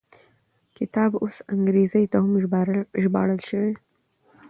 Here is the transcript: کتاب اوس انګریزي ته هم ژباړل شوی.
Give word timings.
کتاب 0.77 1.11
اوس 1.23 1.35
انګریزي 1.53 2.03
ته 2.11 2.17
هم 2.23 2.31
ژباړل 3.03 3.39
شوی. 3.49 3.73